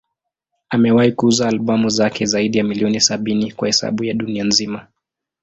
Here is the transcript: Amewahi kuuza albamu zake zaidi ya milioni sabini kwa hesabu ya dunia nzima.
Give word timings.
Amewahi 0.69 1.11
kuuza 1.11 1.47
albamu 1.47 1.89
zake 1.89 2.25
zaidi 2.25 2.57
ya 2.57 2.63
milioni 2.63 3.01
sabini 3.01 3.51
kwa 3.51 3.67
hesabu 3.67 4.03
ya 4.03 4.13
dunia 4.13 4.43
nzima. 4.43 4.87